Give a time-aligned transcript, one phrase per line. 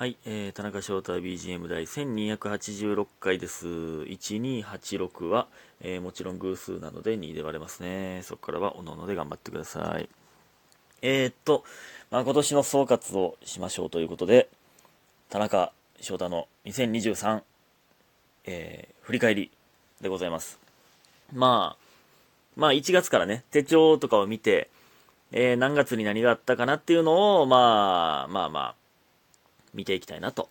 [0.00, 3.68] はい、えー、田中翔太 BGM 第1286回です。
[3.68, 5.46] 1286は、
[5.82, 8.22] えーもちろん偶数なので2で割れますね。
[8.24, 10.08] そこからはおのおので頑張ってください。
[11.02, 11.64] えー、っと、
[12.10, 14.48] まあ、今年の総括をしましょうということで、
[15.28, 17.42] 田中翔太の2023、
[18.46, 19.50] えー、振り返り
[20.00, 20.58] でございます。
[21.30, 21.84] まあ、
[22.56, 24.70] まあ1月からね、手帳とかを見て、
[25.32, 28.79] えー何月に何があったかなっていうのを、まあ、まあまあ、
[29.74, 30.48] 見ていきたいなと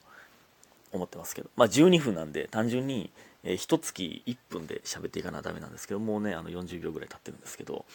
[0.91, 3.11] 思ってますけど、まあ12分なんで単純に、
[3.43, 7.85] えー、1月1分で喋っていかなダメなんですけど、もうね、あの40秒ぐらい経ってるんですけど、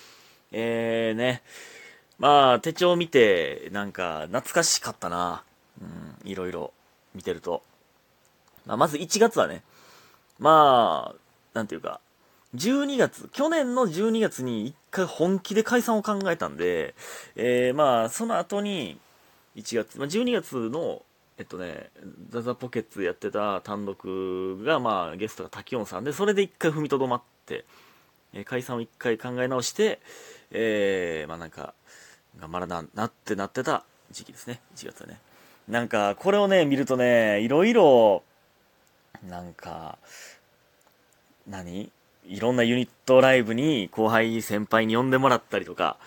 [0.53, 1.43] えーね、
[2.19, 5.43] まあ手帳を見て、なんか懐かしかったな、
[5.81, 6.73] うん、いろいろ
[7.15, 7.63] 見てると。
[8.67, 9.63] まあまず1月はね、
[10.39, 11.17] まあ、
[11.55, 12.01] なんていうか、
[12.55, 16.95] 12月、去年の12月に一回本気で解散を考えたんで、
[17.37, 18.99] えーまあ、その後に、
[19.57, 21.03] 1月、まあ、12月の、
[21.37, 21.91] えっとね、
[22.31, 27.65] ザザポケッツやってた単独が、まあ、ゲストが滝音さんで、それで一回踏みとどまって、
[28.33, 30.01] えー解散を一回考え直して、
[30.51, 31.75] えーまあなんか、
[32.39, 35.21] 頑張らな、なってなってた時期ですね、1月はね。
[35.69, 38.23] なんか、これをね、見るとね、いろいろ、
[39.29, 39.99] なんか、
[41.49, 41.91] 何？
[42.27, 45.99] いろんなユニットライブに後輩先輩に呼んでもらったりとか、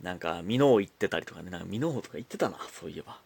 [0.00, 3.18] なんか、ミノー行ってたりとかね、なんかミノーとか行ってたな、そういえば。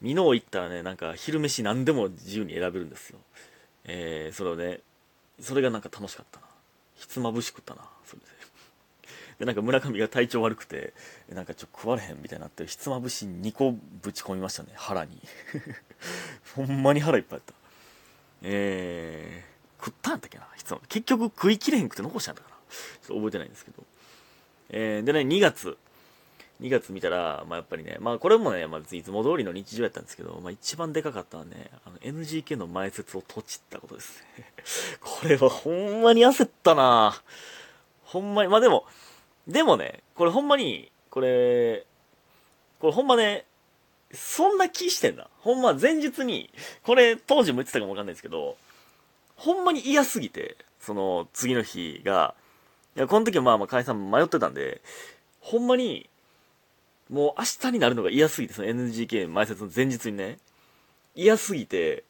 [0.00, 3.18] ミノー行ったらね、なんか昼飯何でも自由に選べるんですよ。
[3.84, 4.80] えー、それをね、
[5.40, 6.46] それがなんか楽しかったな。
[6.94, 8.26] ひつまぶし食ったな、それで。
[9.40, 10.92] で、なんか村上が体調悪くて、
[11.28, 15.20] なんかちょっと食われへんみたいになって、ひつまぶし2個ぶち込みましたね、腹に。
[16.54, 17.54] ほんまに腹いっぱいあった。
[18.42, 22.56] えー、食ったんやったっけな、ひつまぶ結局食いきれへんくて残したんだから。
[22.56, 23.84] ちょっと覚えてないんですけど。
[24.70, 25.78] えー、でね、2月。
[26.60, 34.44] 2月見たら、まあ、やっぱりね、まあこれもね、まあ、いつも通りの日常やったんですけど、まあ一番でかかったのはね、あの NGK の前説をとちったことですね。
[35.00, 37.20] これはほんまに焦ったな
[38.04, 38.86] ほんまに、まあでも、
[39.46, 41.84] でもね、これほんまに、これ、
[42.80, 43.44] これほんまね、
[44.12, 45.28] そんな気してんだ。
[45.40, 46.50] ほんま前日に、
[46.84, 48.56] これ当時も言ってたかもわかんないですけど、
[49.36, 52.34] ほんまに嫌すぎて、その次の日が、
[52.96, 54.80] いや、この時はまあまあ解散迷ってたんで、
[55.40, 56.08] ほんまに、
[57.10, 60.38] もう明日になるのが嫌すぎて、その NGK 前説の前日にね、
[61.14, 62.04] 嫌すぎて、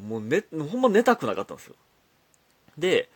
[0.00, 1.74] もうね、ほんま寝たくなかったんですよ。
[2.76, 3.08] で、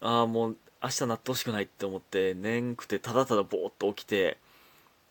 [0.00, 4.38] ああ、もう明日なってほしくないって思って、眠くてただただぼーっと起きて、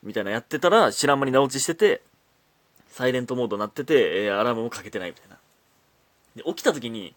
[0.03, 2.01] みたいなやってたら、知らん間に寝落ちしてて、
[2.89, 5.37] サイレントモードになってて、えーアラームもかけてないみたいな。
[6.35, 7.13] で、起きた時に、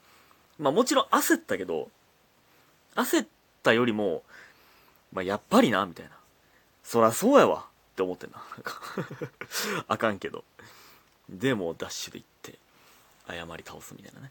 [0.58, 1.90] まあもちろん焦ったけど、
[2.96, 3.28] 焦っ
[3.62, 4.22] たよりも、
[5.12, 6.12] まあやっぱりな、みたいな。
[6.82, 7.67] そらそうやわ
[7.98, 8.38] って思ってんな。
[8.38, 8.80] んか
[9.88, 10.44] あかんけど。
[11.28, 12.58] でもダッシュで行って、
[13.26, 14.30] 謝り倒すみたいなね。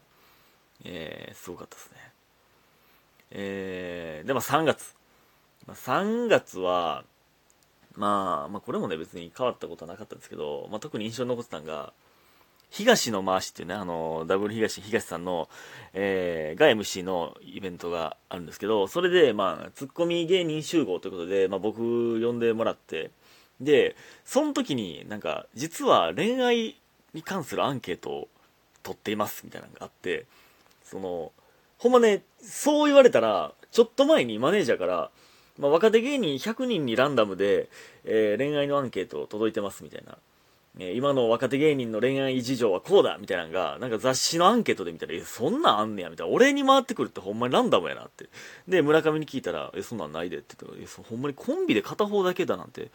[0.84, 1.98] えー、すごかったですね。
[3.30, 4.94] えー、で、まあ3月。
[5.66, 7.04] ま、3月は、
[7.94, 11.92] まあ、まあこれもね別に変わったことはなかったんですけど、まあ特に印象に残ってたのが、
[12.70, 15.48] 東の回しっていうね、あの、ダブル東、東さんの、
[15.94, 21.78] えー、が MC のイベントがあるんですけど、それで、まあ、ツッコミ芸人集合ということで、まあ僕
[22.20, 23.10] 呼んでもらって、
[23.60, 26.76] で、その時になんか、実は恋愛
[27.14, 28.28] に関するアンケートを
[28.82, 30.26] 取っていますみたいなのがあって、
[30.84, 31.32] その、
[31.78, 35.10] ほんまね、そう言われたら、ちょっと前にマネージャーから、
[35.58, 37.68] まあ、若手芸人100人にランダムで、
[38.04, 40.16] えー恋愛のアンケート届いてますみたいな。
[40.78, 46.32] えー今の若手芸人の恋愛事情はこうだみたいなのが、なんか雑誌のアンケートで見たら、え、そんなんあんねやみたいな。
[46.32, 48.28] 俺に回ってくるってほんまにランダムやなって。
[48.68, 52.90] で、村上に聞いたら、え、そんなんないでって言ったら、え、そほんまにコンビで片方だけだなんて、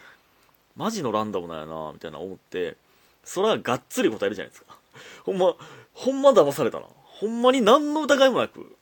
[0.76, 2.78] マジのランダムなんやなみたいな思って、
[3.24, 4.78] それはがっつり答えるじゃないですか。
[5.24, 5.56] ほんま、
[5.94, 6.88] ほんま騙されたな。
[7.04, 8.76] ほんまに何の疑いもなく、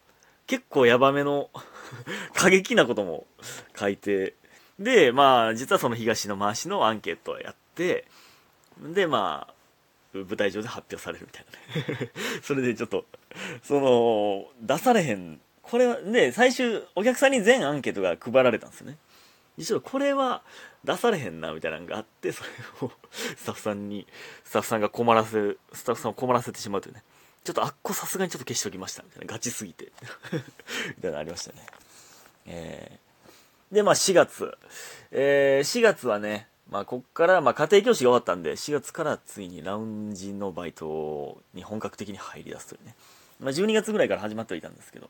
[0.48, 1.50] 結構ヤバめの
[2.34, 3.28] 過激なことも
[3.78, 4.36] 書いて、
[4.80, 8.08] で、まあ、実はその東の回しのアンケートをやって、
[8.82, 9.54] で、まあ、
[10.14, 11.46] 舞台上で発表されるみたい
[11.86, 12.12] なね。
[12.42, 13.06] それでちょっと、
[13.64, 18.98] その、出されへん、これは、ね、最終、お客さんに全アンケートが配られたんですよね。
[19.58, 20.44] 実はこれは
[20.84, 22.50] 出されへんな、みたいなのがあって、それ
[22.82, 24.08] をスタッフさんに、
[24.44, 27.04] スタッフさんが困らせる、スタッフさんを困らせてしまうというね。
[27.44, 29.34] ちょっとあっこさすがにちょっと消しときました、みたいな。
[29.34, 29.92] ガチすぎて。
[30.98, 31.66] みたいなのありましたね。
[32.46, 34.58] えー、で、まあ4月。
[35.12, 42.96] えー、4月はね、まあこっから、まあ家庭教師が終わったんで、4月からついにラウンジのバイトに本格的に入り出すというね。
[43.40, 45.10] まあ12月ぐらいから始まってはいたんですけど、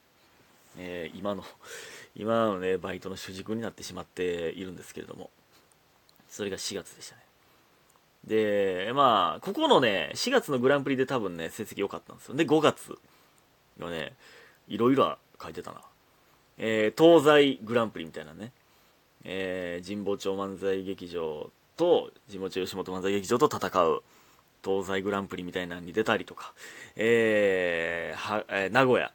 [0.77, 1.43] えー、今の、
[2.15, 5.29] 今のね、バイトの主軸になってしまっているんですけれども、
[6.29, 7.21] それが4月でしたね。
[8.25, 12.35] で、まあ、ここのね、4月のグランプリで多分ね、成績良かったんですよ。
[12.35, 12.97] で、5月
[13.79, 14.15] のね、
[14.67, 15.81] いろいろ書いてたな。
[16.57, 18.51] えー、東西グランプリみたいなね、
[19.23, 24.03] えー、神保町漫才劇場と、神保町吉本漫才劇場と戦う、
[24.63, 26.53] 東西グランプリみたいなのに出たりとか、
[26.95, 29.11] えー、は、えー、名古屋。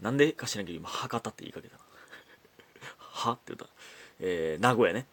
[0.00, 1.82] なんでか知らんけど、今、博多って言いかけたな。
[2.98, 3.32] は？
[3.32, 3.66] って言った。
[4.20, 5.06] えー、名古屋ね。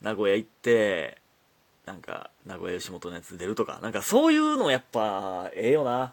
[0.00, 1.18] 名古屋行って、
[1.86, 6.12] なんか、名古屋吉本のやつ出るとか、なんかそういうのやっぱ、ええよな。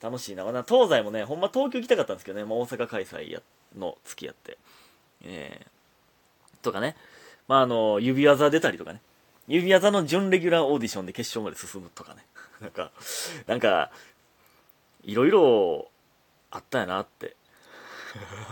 [0.00, 0.44] 楽しいな。
[0.62, 3.40] 東西もね、ほんま東京行きたかったんですけどね、まあ、大阪開催や
[3.76, 4.58] の付き合って。
[5.22, 6.96] えー、とかね。
[7.48, 9.00] まあ、あの、指技出たりとかね。
[9.48, 12.24] 指技の準レギュラーオーディションで決勝まで進むとかね。
[12.60, 12.92] なんか、
[13.46, 13.90] なんか、
[15.02, 15.90] いろいろ
[16.50, 17.36] あったやなって。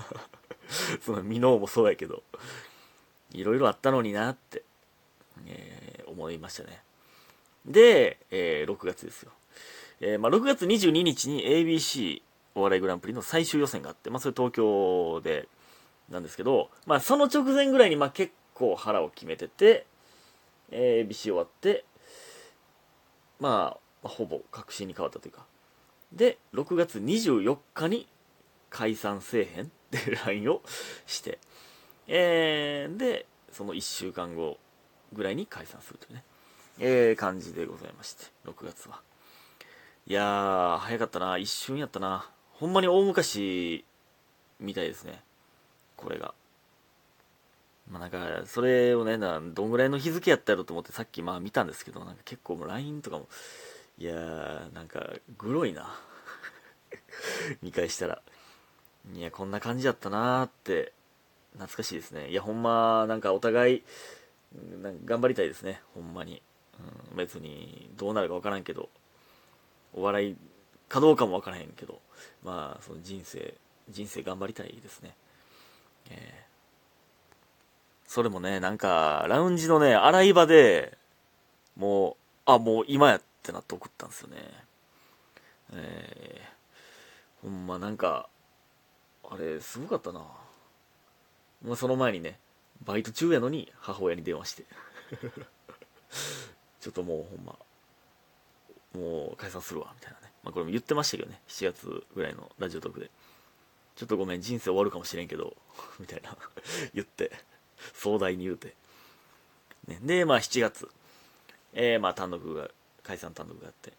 [1.01, 2.23] その、ミノーもそうやけど、
[3.33, 4.63] いろいろあったのになって、
[5.47, 6.83] えー、思いましたね。
[7.65, 9.33] で、えー、6月ですよ。
[10.01, 12.23] えー、まあ、6月22日に ABC
[12.55, 15.49] お笑いグランプリの最終予選があって、まあ、それ東京で
[16.09, 19.87] なんですけど、まあ、その直前ぐらいに、まあ、結構腹を決めてて、
[20.71, 21.85] えー、ABC 終わって、
[23.41, 25.45] まあ、ほぼ確信に変わったというか。
[26.13, 28.09] で、6月24日に
[28.71, 30.63] 解散せえへんって LINE を
[31.07, 31.39] して、
[32.09, 34.59] えー、で、その1週間後
[35.13, 36.25] ぐらいに解散するというね、
[36.79, 39.01] えー、感じでございまして、6月は。
[40.07, 41.39] いやー、早かったな。
[41.39, 42.31] 一瞬やったな。
[42.53, 43.85] ほんまに大昔
[44.61, 45.23] みたいですね。
[45.97, 46.35] これが。
[47.91, 53.29] まあなんか、それをね、どんぐらいの日付やったやろと思ってさっきまあ見たんですけど、なんか結構もう LINE とかも、
[53.99, 55.99] いやー、なんか、グロいな。
[57.63, 58.23] 見返したら。
[59.15, 60.93] いや、こんな感じやったなーって、
[61.53, 62.29] 懐かしいですね。
[62.29, 63.85] いや、ほんま、なんかお互い、
[65.05, 65.81] 頑張りたいですね。
[65.95, 66.43] ほんまに。
[67.11, 68.91] うん、別に、どうなるかわからんけど、
[69.95, 70.37] お笑い
[70.89, 72.03] かどうかもわからへんけど、
[72.43, 73.55] まあ、その人生、
[73.89, 75.17] 人生頑張りたいですね。
[76.11, 76.47] えー
[78.07, 80.97] それもね、なんか、ラウンジのね、洗い場で、
[81.77, 82.17] もう、
[82.47, 84.37] あ、もう今やっってなって送ったんですよね。
[85.73, 88.29] えー、ほんまなんか、
[89.31, 90.21] あれ、すごかったな。
[91.63, 92.41] まあ、その前にね、
[92.85, 94.65] バイト中やのに母親に電話して。
[96.81, 97.57] ちょっともうほんま、
[98.95, 100.33] もう解散するわ、みたいなね。
[100.43, 103.11] まあこれも言ってましたけどね、7月ぐらいのラジオトークで。
[103.95, 105.57] ちょっとごめん、人生終わるかもしれんけど、
[106.01, 106.37] みたいな
[106.95, 107.31] 言って。
[107.95, 108.75] 壮大に言うて。
[109.87, 110.91] ね、で、まあ7月、
[111.73, 112.71] えー、まあ単独が、
[113.07, 113.93] 解散単独があって、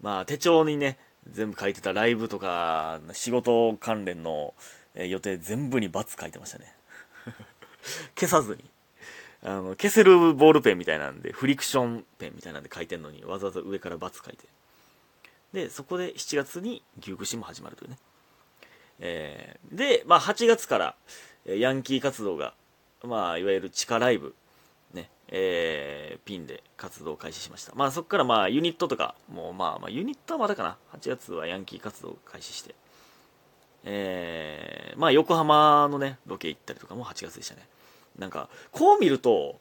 [0.00, 0.98] まあ手帳にね、
[1.30, 4.54] 全部書いてたライブとか、仕事関連の
[4.94, 6.74] 予定全部に×書いてましたね。
[8.18, 8.64] 消さずに。
[9.42, 14.46] あの、消せるボールペンみたいなんで、フリクションペンみたいなんで書いてんのに、わざわざ上から×書いて。
[15.52, 17.98] で、そこで7月に牛串も始まるというね。
[19.00, 20.96] えー、で、まあ8月から、
[21.46, 22.52] ヤンキー活動が
[23.04, 24.34] まあ、いわゆる地下ライブ、
[25.30, 27.72] えー、ピンで活動を開始しました。
[27.74, 30.76] まあ、そこからまあ、ユニットとか、もうまあ、まあ、ユニットはまだかな。
[30.98, 32.74] 8月はヤンキー活動を開始して、
[33.84, 37.62] えー、まあ、横浜のね、ロケ行ったりとかも8月でしたね。
[38.18, 39.60] なんか、こう見ると、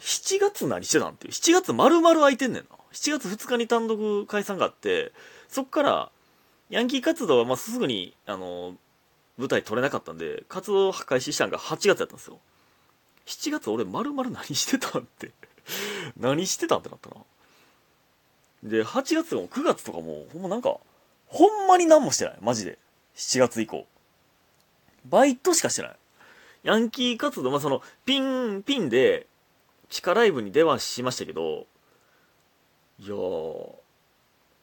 [0.00, 1.32] 7月何してたんっていう。
[1.32, 2.68] 7月丸々空いてんねんな。
[2.92, 5.12] 7月2日に単独解散があって、
[5.48, 6.10] そっから、
[6.68, 8.76] ヤンキー活動はまあすぐに、あの、
[9.38, 12.38] 舞台撮れなかったんで、活動開始したんが8月やったんですよ。
[13.26, 15.32] 7月俺丸々何してたって
[16.16, 17.16] 何してたんってなったな。
[18.62, 20.76] で、8月とかも9月とかも、ほんまなんか、
[21.26, 22.38] ほんまに何もしてない。
[22.40, 22.78] マジで。
[23.16, 23.86] 7月以降。
[25.04, 25.96] バイトしかしてない。
[26.62, 29.26] ヤンキー活動、まあ、その、ピン、ピンで、
[29.88, 31.66] 地下ライブに出はしましたけど、
[32.98, 33.74] いやー、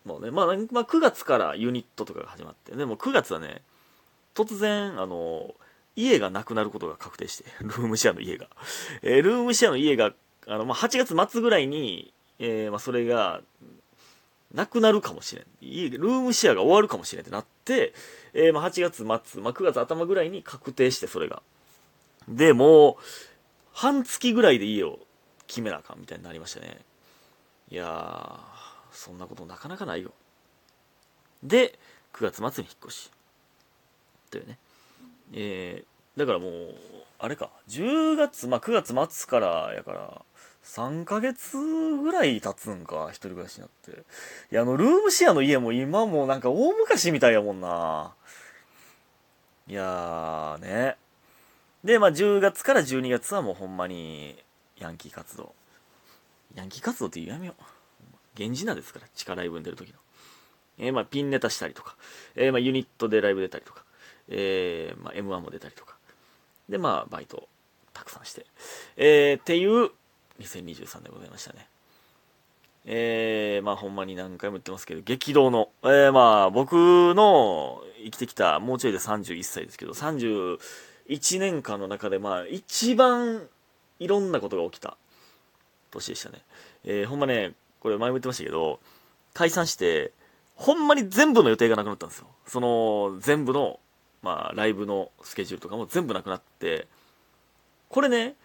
[0.05, 3.62] まあね、まあ、まあ、9月からユニットとかが始まって、でも9月はね、
[4.36, 5.53] 突然、あの、
[5.96, 8.48] 家がなくなることが確定して、 ルームシェアの家が。
[9.02, 10.14] えー、ルームシェアの家が、
[10.48, 13.42] あの、まあ、8月末ぐらいに、えー、まあ、それが、
[14.54, 15.46] なくなるかもしれん。
[15.62, 17.94] 家、ルームシェアが終わるかもしれんってなって、
[18.34, 19.06] えー、まあ、8月末、
[19.42, 21.42] まあ、9月頭ぐらいに確定して、それが。
[22.28, 23.04] で、もう、
[23.72, 25.00] 半月ぐらいで家を
[25.48, 26.80] 決めなあかんみたいになりましたね。
[27.70, 28.40] いやー、
[28.92, 30.12] そんなことなかなかないよ。
[31.42, 31.80] で、
[32.14, 33.12] 9月末に引っ越し。
[34.30, 34.58] というね。
[35.34, 36.75] えー、だからもう、
[37.20, 40.22] あれか、10月、まあ、9月末からやから、
[40.63, 43.92] 3ヶ月ぐらい経つんか、一人暮らしになって。
[44.52, 48.13] いや、あの、ルームシェアの家も今もなんか大昔みたいやもんな。
[49.68, 50.98] いやーね。
[51.84, 54.42] で、まあ、10月から12月はもうほんまに、
[54.78, 55.54] ヤンキー活動。
[56.56, 57.63] ヤンキー活動ってやめよう。
[58.38, 60.00] 源氏名ですから、地下ライブに出る時の。
[60.78, 61.96] えー、まあ、ピンネタしたりとか、
[62.36, 63.83] えー、まあ、ユニットでライブ出たりとか、
[64.30, 65.96] えー、まあ、M1 も出たりとか。
[66.70, 67.48] で、まあ、バイト
[67.94, 68.46] たくさんして。
[68.98, 69.92] えー、っていう
[70.39, 71.68] 2023でございましたね。
[72.86, 76.74] えー、まあほんまに何回も言ってますけど、激動の、えー、まあ僕
[77.15, 80.60] の生きてきた、もうちょいで31歳ですけど、31
[81.39, 83.48] 年間の中でまあ一番
[84.00, 84.98] いろんなことが起きた
[85.92, 86.42] 年でしたね。
[86.84, 88.80] えー、ほんまね、これ前も言ってましたけど、
[89.34, 90.12] 解散して、
[90.56, 92.27] ほんまに全部の予定がなくなったんですよ。
[92.46, 93.80] その、全部の、
[94.24, 96.88] まあ、ライブのスケジュールとかも全部なくなって、
[97.89, 98.36] これね、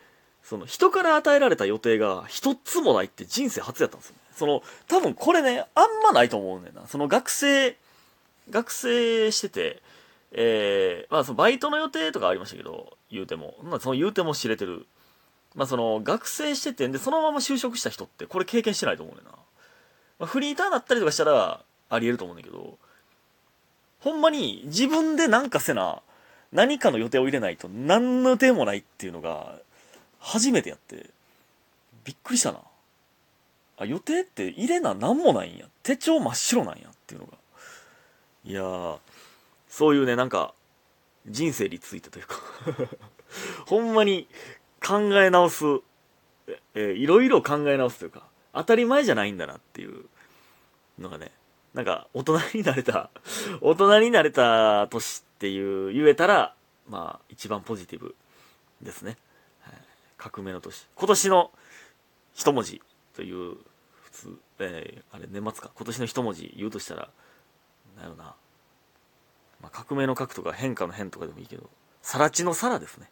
[0.42, 4.20] その、人から与えられた予定が一つもないって人生初やったんですよね。
[4.32, 6.86] その、多分これね、あんまないと思うねんな。
[6.86, 7.76] その学生、
[8.50, 9.82] 学生してて、
[10.32, 13.54] えー、まあそのバイトの予定とかありましたけど、言うても。
[13.62, 14.86] まあその言うても知れてる。
[15.54, 19.32] まあその学生しててんで、そのまま就職した人ってこれ経験してないと思うねんな。
[20.18, 22.78] まあ、フリーターだったりとかしたらあり得ると思うんだけど、
[24.00, 26.02] ほんまに自分でなんかせな、
[26.52, 29.58] 何かの予定を入れないと何の予定もないっていうのが
[30.18, 31.10] 初めてやって、
[32.04, 32.60] びっくりしたな。
[33.78, 35.66] あ、予定って入れな何もないんや。
[35.82, 37.32] 手帳真っ白なんやっていうのが。
[38.44, 38.98] いやー、
[39.68, 40.54] そういうね、なんか、
[41.26, 42.36] 人生についてというか
[43.66, 44.26] ほんまに
[44.84, 45.64] 考え直す、
[46.74, 50.06] えー、いろいろ考え直すというか、当たり前じゃないんだなっていう
[50.98, 51.30] のがね、
[51.74, 53.10] なんか、大人になれた
[53.60, 56.54] 大人になれた年っていう、言えたら、
[56.88, 58.14] まあ、一番ポジティブ
[58.80, 59.16] ですね。
[59.60, 59.74] はい、
[60.16, 60.86] 革命の年。
[60.94, 61.52] 今年の
[62.34, 62.80] 一文字
[63.14, 63.56] という
[64.04, 65.70] 普通、えー、あれ年末か。
[65.74, 67.10] 今年の一文字言うとしたら
[67.96, 68.34] なんやろな、
[69.60, 71.68] まあ、革命の核とか変化の変とかでもいいけど
[72.00, 73.10] さら地のさらですね。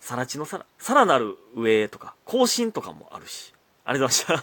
[0.00, 3.54] さら地のさらさらなる上とか更新とかもあるし。
[3.84, 4.42] ありがとうございま